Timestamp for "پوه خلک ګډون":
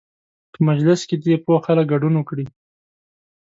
1.45-2.13